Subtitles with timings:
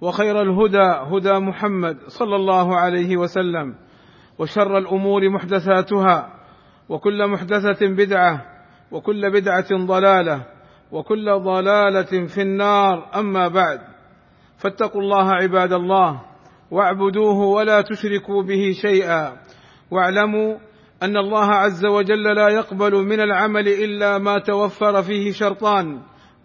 [0.00, 3.74] وخير الهدى هدى محمد صلى الله عليه وسلم
[4.38, 6.32] وشر الأمور محدثاتها
[6.88, 8.44] وكل محدثة بدعة
[8.90, 10.46] وكل بدعة ضلالة
[10.92, 13.10] وكل ضلالة في النار.
[13.14, 13.80] أما بعد
[14.58, 16.20] فاتقوا الله عباد الله
[16.70, 19.36] واعبدوه ولا تشركوا به شيئا
[19.90, 20.56] واعلموا
[21.02, 26.00] أن الله عز وجل لا يقبل من العمل إلا ما توفر فيه شرطان.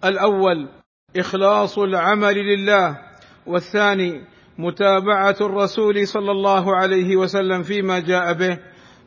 [0.06, 0.70] الأول
[1.18, 3.11] إخلاص العمل لله.
[3.48, 4.22] والثاني
[4.58, 8.58] متابعة الرسول صلى الله عليه وسلم فيما جاء به.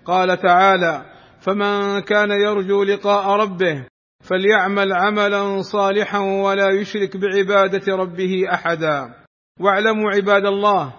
[0.05, 1.05] قال تعالى
[1.41, 3.87] فمن كان يرجو لقاء ربه
[4.23, 9.15] فليعمل عملا صالحا ولا يشرك بعبادة ربه أحدا.
[9.61, 10.95] واعلموا عباد الله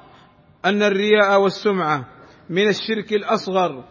[0.65, 2.05] أن الرياء والسمعة
[2.49, 3.83] من الشرك الأصغر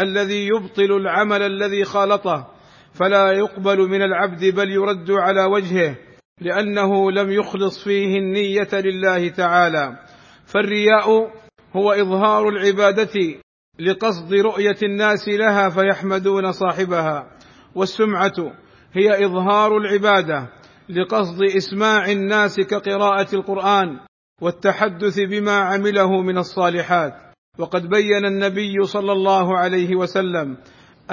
[0.00, 2.46] الذي يبطل العمل الذي خالطه
[2.94, 5.96] فلا يقبل من العبد بل يرد على وجهه.
[6.40, 9.98] لأنه لم يخلص فيه النية لله تعالى.
[10.46, 11.30] فالرياء
[11.76, 13.40] هو إظهار العبادة
[13.80, 17.30] لقصد رؤية الناس لها فيحمدون صاحبها.
[17.74, 18.52] والسمعة
[18.92, 20.48] هي إظهار العبادة
[20.88, 24.00] لقصد إسماع الناس كقراءة القرآن
[24.42, 27.14] والتحدث بما عمله من الصالحات.
[27.58, 30.56] وقد بين النبي صلى الله عليه وسلم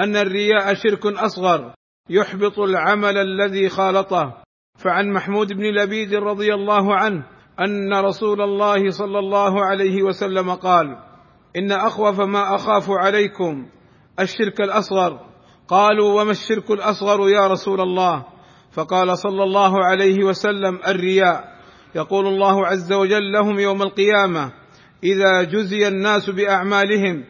[0.00, 1.74] أن الرياء شرك أصغر
[2.10, 4.43] يحبط العمل الذي خالطه.
[4.84, 7.26] فعن محمود بن لبيد رضي الله عنه
[7.60, 10.96] أن رسول الله صلى الله عليه وسلم قال
[11.56, 13.66] إن أخوف ما أخاف عليكم
[14.20, 15.20] الشرك الأصغر.
[15.68, 18.24] قالوا وما الشرك الأصغر يا رسول الله؟
[18.72, 21.44] فقال صلى الله عليه وسلم الرياء.
[21.94, 24.52] يقول الله عز وجل لهم يوم القيامة
[25.04, 27.24] إذا جزي الناس بأعمالهم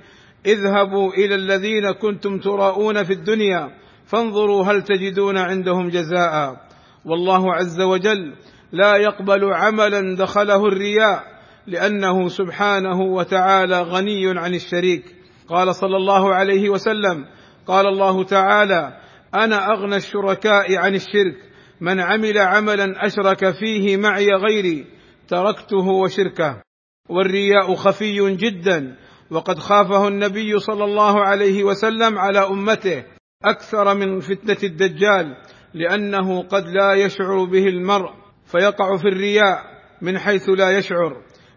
[0.46, 3.70] اذهبوا إلى الذين كنتم تراءون في الدنيا
[4.06, 6.63] فانظروا هل تجدون عندهم جزاء.
[7.04, 8.34] والله عز وجل
[8.72, 11.24] لا يقبل عملا دخله الرياء
[11.66, 15.04] لأنه سبحانه وتعالى غني عن الشريك.
[15.48, 17.26] قال صلى الله عليه وسلم
[17.66, 18.96] قال الله تعالى
[19.34, 21.36] أنا أغنى الشركاء عن الشرك
[21.80, 24.86] من عمل عملا أشرك فيه معي غيري
[25.28, 26.62] تركته وشركه.
[27.08, 28.96] والرياء خفي جدا
[29.30, 33.04] وقد خافه النبي صلى الله عليه وسلم على أمته
[33.44, 35.36] أكثر من فتنة الدجال.
[35.74, 38.10] لأنه قد لا يشعر به المرء
[38.44, 39.62] فيقع في الرياء
[40.02, 41.16] من حيث لا يشعر.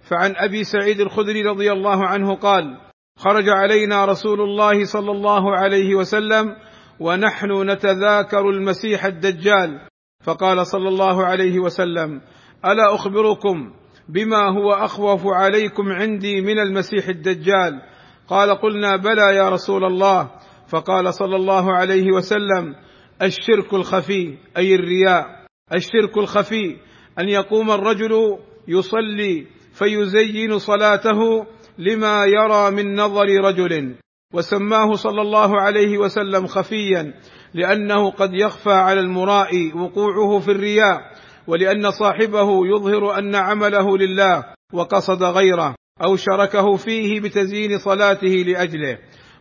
[0.10, 2.78] فعن أبي سعيد الخدري رضي الله عنه قال
[3.20, 6.56] خرج علينا رسول الله صلى الله عليه وسلم
[7.00, 9.80] ونحن نتذاكر المسيح الدجال.
[10.24, 12.22] فقال صلى الله عليه وسلم
[12.66, 13.74] ألا أخبركم
[14.10, 17.82] بما هو أخوف عليكم عندي من المسيح الدجال؟
[18.28, 20.32] قال قلنا بلى يا رسول الله.
[20.68, 22.76] فقال صلى الله عليه وسلم
[23.22, 25.46] الشرك الخفي أي الرياء.
[25.74, 26.76] الشرك الخفي
[27.20, 31.46] أن يقوم الرجل يصلي فيزين صلاته
[31.78, 33.96] لما يرى من نظر رجل.
[34.34, 37.14] وسماه صلى الله عليه وسلم خفيا
[37.54, 41.02] لأنه قد يخفى على المرائي وقوعه في الرياء
[41.48, 48.98] ولأن صاحبه يظهر أن عمله لله وقصد غيره أو شركه فيه بتزيين صلاته لأجله.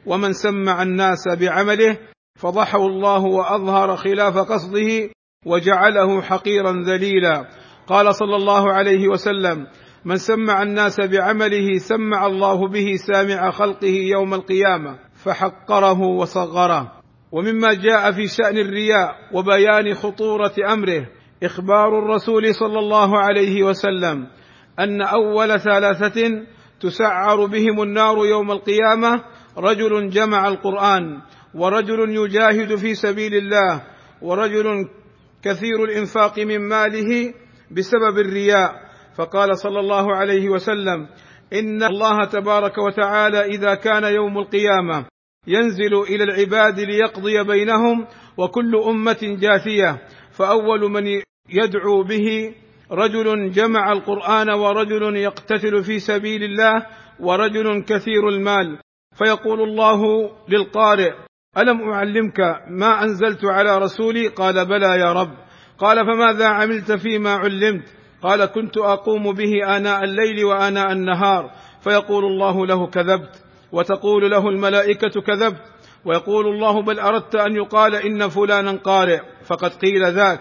[0.06, 1.98] ومن سمع الناس بعمله
[2.36, 5.10] فضحه الله وأظهر خلاف قصده
[5.47, 7.48] وجعله حقيرا ذليلا.
[7.86, 9.66] قال صلى الله عليه وسلم
[10.04, 16.92] من سمع الناس بعمله سمع الله به سامع خلقه يوم القيامة فحقره وصغره.
[17.32, 21.06] ومما جاء في شأن الرياء وبيان خطورة أمره
[21.42, 24.26] إخبار الرسول صلى الله عليه وسلم
[24.78, 26.47] أن أول ثلاثة
[26.80, 29.24] تسعر بهم النار يوم القيامة
[29.59, 31.21] رجل جمع القرآن
[31.56, 33.82] ورجل يجاهد في سبيل الله
[34.22, 34.88] ورجل
[35.42, 37.34] كثير الإنفاق من ماله
[37.70, 38.86] بسبب الرياء.
[39.16, 41.08] فقال صلى الله عليه وسلم
[41.53, 45.06] إن الله تبارك وتعالى إذا كان يوم القيامة
[45.47, 48.06] ينزل إلى العباد ليقضي بينهم
[48.36, 50.02] وكل أمة جاثية.
[50.32, 51.06] فأول من
[51.50, 52.54] يدعو به
[52.92, 56.86] رجل جمع القرآن ورجل يقتتل في سبيل الله
[57.20, 58.78] ورجل كثير المال.
[59.18, 61.25] فيقول الله للقارئ
[61.58, 65.34] ألم أعلمك ما أنزلت على رسولي؟ قال بلى يا رب.
[65.78, 67.84] قال فماذا عملت فيما علمت؟
[68.22, 71.50] قال كنت أقوم به آناء الليل وآناء النهار.
[71.80, 75.62] فيقول الله له كذبت وتقول له الملائكة كذبت
[76.04, 80.41] ويقول الله بل أردت أن يقال إن فلانا قارئ فقد قيل ذاك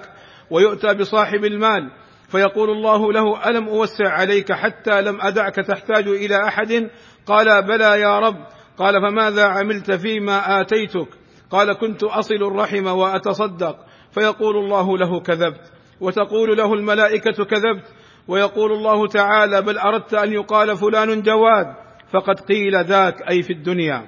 [0.52, 1.92] ويؤتى بصاحب المال.
[2.30, 6.90] فيقول الله له ألم أوسع عليك حتى لم أدعك تحتاج إلى أحد؟
[7.26, 8.55] قال بلى يا رب.
[8.78, 11.08] قال فماذا عملت فيما آتيتك؟
[11.50, 13.86] قال كنت أصل الرحم وأتصدق.
[14.12, 15.72] فيقول الله له كذبت.
[16.02, 17.94] وتقول له الملائكة كذبت.
[18.28, 21.76] ويقول الله تعالى بل أردت أن يقال فلان جواد.
[22.14, 24.08] فقد قيل ذاك أي في الدنيا.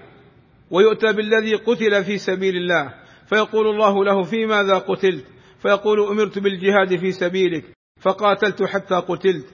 [0.72, 2.94] ويؤتى بالذي قتل في سبيل الله.
[3.26, 5.26] فيقول الله له في ماذا قتلت؟
[5.60, 7.64] فيقول أمرت بالجهاد في سبيلك.
[8.02, 9.46] فقاتلت حتى قتلت.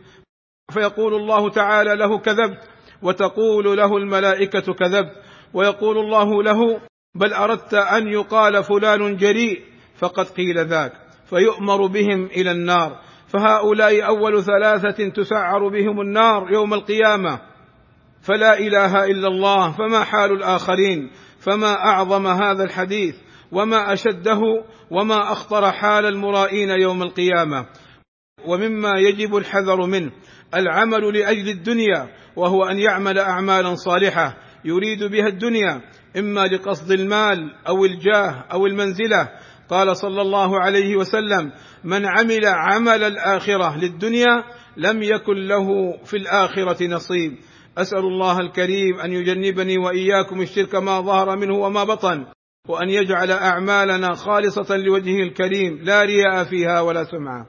[0.72, 2.70] فيقول الله تعالى له كذبت.
[3.04, 5.12] وتقول له الملائكة كذبت
[5.54, 6.80] ويقول الله له
[7.16, 9.62] بل أردت أن يقال فلان جريء
[9.96, 10.94] فقد قيل ذاك
[11.30, 17.40] فيؤمر بهم إلى النار فهؤلاء أول ثلاثة تسعر بهم النار يوم القيامة
[18.22, 23.16] فلا إله إلا الله فما حال الآخرين فما أعظم هذا الحديث
[23.52, 24.40] وما أشده
[24.92, 27.66] وما أخطر حال المرائين يوم القيامة.
[28.46, 30.12] ومما يجب الحذر منه
[30.56, 35.82] العمل لأجل الدنيا وهو أن يعمل اعمالا صالحة يريد بها الدنيا
[36.18, 39.30] إما لقصد المال أو الجاه أو المنزلة.
[39.70, 41.52] قال صلى الله عليه وسلم
[41.84, 44.44] من عمل عمل الآخرة للدنيا
[44.78, 47.38] لم يكن له في الآخرة نصيب.
[47.78, 52.26] أسأل الله الكريم أن يجنبني وإياكم الشرك ما ظهر منه وما بطن
[52.68, 57.48] وأن يجعل أعمالنا خالصة لوجهه الكريم لا رياء فيها ولا سمعة.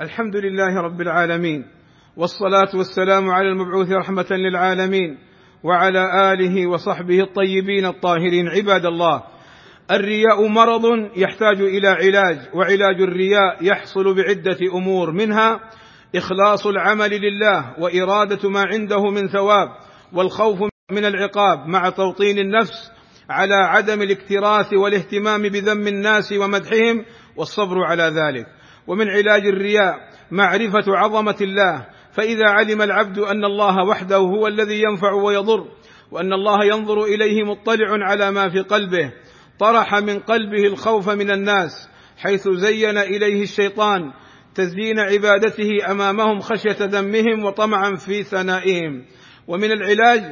[0.00, 1.75] الحمد لله رب العالمين.
[2.16, 5.18] والصلاة والسلام على المبعوث رحمة للعالمين
[5.62, 8.48] وعلى آله وصحبه الطيبين الطاهرين.
[8.48, 9.22] عباد الله
[9.90, 10.82] الرياء مرض
[11.16, 15.60] يحتاج إلى علاج وعلاج الرياء يحصل بعدة أمور منها
[16.16, 19.68] إخلاص العمل لله وإرادة ما عنده من ثواب
[20.12, 20.58] والخوف
[20.90, 22.90] من العقاب مع توطين النفس
[23.30, 27.04] على عدم الاكتراث والاهتمام بذم الناس ومدحهم
[27.36, 28.46] والصبر على ذلك.
[28.86, 29.94] ومن علاج الرياء
[30.30, 35.64] معرفة عظمة الله فإذا علم العبد أن الله وحده هو الذي ينفع ويضر
[36.10, 39.12] وأن الله ينظر إليه مطلع على ما في قلبه
[39.58, 44.12] طرح من قلبه الخوف من الناس حيث زين إليه الشيطان
[44.54, 49.04] تزيين عبادته أمامهم خشية ذمهم وطمعا في ثنائهم.
[49.48, 50.22] ومن العلاج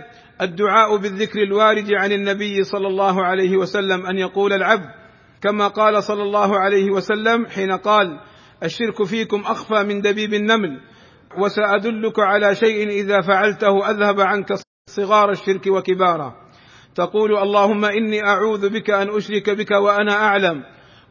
[0.41, 4.89] الدعاء بالذكر الوارد عن النبي صلى الله عليه وسلم أن يقول العبد
[5.43, 8.21] كما قال صلى الله عليه وسلم حين قال
[8.63, 10.81] الشرك فيكم أخفى من دبيب النمل
[11.39, 14.55] وسأدلك على شيء إذا فعلته أذهب عنك
[14.87, 16.35] صغار الشرك وكباره
[16.95, 20.63] تقول اللهم إني أعوذ بك أن أشرك بك وأنا أعلم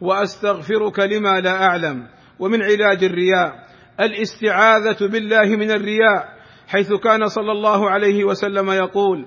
[0.02, 2.08] وأستغفرك لما لا أعلم.
[2.40, 3.54] ومن علاج الرياء
[4.00, 6.30] الاستعاذة بالله من الرياء
[6.68, 9.25] حيث كان صلى الله عليه وسلم يقول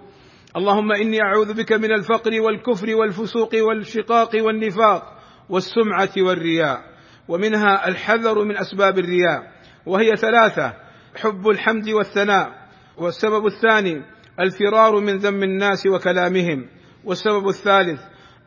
[0.56, 5.02] اللهم إني أعوذ بك من الفقر والكفر والفسوق والشقاق والنفاق
[5.48, 6.80] والسمعة والرياء.
[7.28, 9.42] ومنها الحذر من أسباب الرياء
[9.86, 10.85] وهي ثلاثة
[11.16, 14.02] حب الحمد والثناء والسبب الثاني
[14.40, 16.66] الفرار من ذم الناس وكلامهم
[17.04, 18.00] والسبب الثالث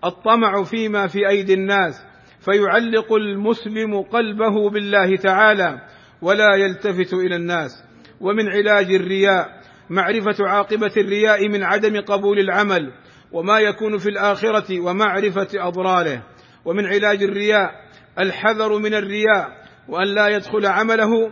[0.06, 2.06] الطمع فيما في أيدي الناس
[2.39, 5.81] فيعلق المسلم قلبه بالله تعالى
[6.21, 7.83] ولا يلتفت إلى الناس.
[8.21, 12.93] ومن علاج الرياء معرفة عاقبة الرياء من عدم قبول العمل
[13.32, 16.24] وما يكون في الآخرة ومعرفة اضراره
[16.65, 17.72] ومن علاج الرياء
[18.20, 21.32] الحذر من الرياء وأن لا يدخل عمله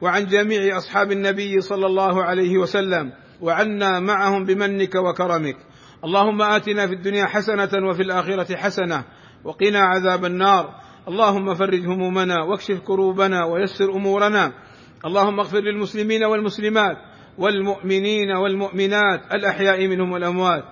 [0.00, 5.56] وعن جميع أصحاب النبي صلى الله عليه وسلم وعنا معهم بمنك وكرمك.
[6.04, 9.04] اللهم آتنا في الدنيا حسنة وفي الآخرة حسنة
[9.44, 10.74] وقنا عذاب النار.
[11.08, 14.52] اللهم فرج همومنا واكشف كروبنا ويسر أمورنا.
[15.04, 16.96] اللهم اغفر للمسلمين والمسلمات
[17.38, 20.64] والمؤمنين والمؤمنات الأحياء منهم والأموات.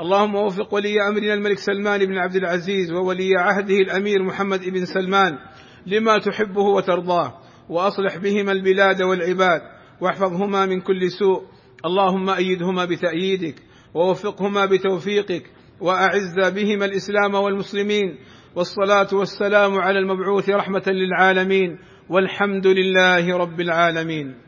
[0.00, 5.38] اللهم وفق ولي أمرنا الملك سلمان بن عبد العزيز وولي عهده الأمير محمد بن سلمان
[5.86, 7.45] لما تحبه وترضاه.
[7.68, 9.62] وأصلح بهما البلاد والعباد
[10.00, 11.42] واحفظهما من كل سوء.
[11.86, 13.54] اللهم أيدهما بتأييدك
[13.94, 18.18] ووفقهما بتوفيقك وأعز بهما الإسلام والمسلمين.
[18.54, 21.78] والصلاة والسلام على المبعوث رحمة للعالمين.
[22.08, 24.45] والحمد لله رب العالمين.